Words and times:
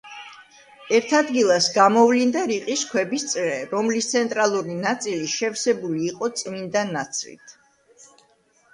ერთ 0.99 1.11
ადგილას 1.17 1.67
გამოვლინდა 1.75 2.43
რიყის 2.53 2.87
ქვების 2.93 3.27
წრე, 3.35 3.53
რომლის 3.75 4.11
ცენტრალური 4.17 4.81
ნაწილი 4.89 5.31
შევსებული 5.37 6.05
იყო 6.11 6.35
წმინდა 6.43 6.89
ნაცრით. 6.93 7.59